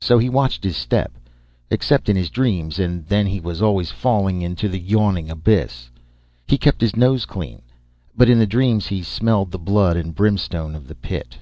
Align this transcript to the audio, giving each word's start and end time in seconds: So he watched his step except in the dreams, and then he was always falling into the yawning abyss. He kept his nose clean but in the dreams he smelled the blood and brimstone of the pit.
So 0.00 0.18
he 0.18 0.28
watched 0.28 0.62
his 0.62 0.76
step 0.76 1.10
except 1.72 2.08
in 2.08 2.14
the 2.14 2.24
dreams, 2.28 2.78
and 2.78 3.04
then 3.06 3.26
he 3.26 3.40
was 3.40 3.60
always 3.60 3.90
falling 3.90 4.42
into 4.42 4.68
the 4.68 4.78
yawning 4.78 5.28
abyss. 5.28 5.90
He 6.46 6.56
kept 6.56 6.80
his 6.80 6.94
nose 6.94 7.26
clean 7.26 7.62
but 8.16 8.28
in 8.28 8.38
the 8.38 8.46
dreams 8.46 8.86
he 8.86 9.02
smelled 9.02 9.50
the 9.50 9.58
blood 9.58 9.96
and 9.96 10.14
brimstone 10.14 10.76
of 10.76 10.86
the 10.86 10.94
pit. 10.94 11.38